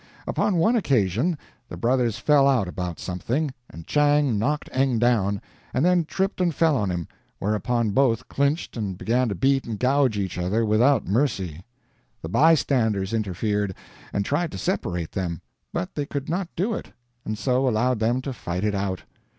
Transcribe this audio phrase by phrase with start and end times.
[0.25, 1.37] Upon one occasion
[1.69, 5.39] the brothers fell out about something, and Chang knocked Eng down,
[5.75, 9.77] and then tripped and fell on him, whereupon both clinched and began to beat and
[9.77, 11.61] gouge each other without mercy.
[12.23, 13.75] The bystanders interfered,
[14.11, 15.39] and tried to separate them,
[15.71, 16.93] but they could not do it,
[17.23, 19.03] and so allowed them to fight it out.